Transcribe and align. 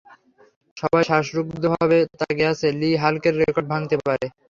সবাই 0.77 1.03
শ্বাসরুদ্ধভাবে 1.07 1.97
তাকিয়ে 2.19 2.51
আছে, 2.53 2.67
লি 2.79 2.89
হাল্কের 3.03 3.35
রেকর্ড 3.41 3.67
ভাঙতে 3.71 3.95
পারে। 3.99 4.25